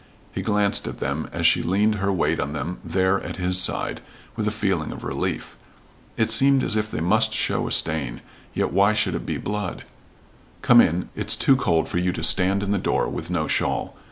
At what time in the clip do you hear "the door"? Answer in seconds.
12.71-13.07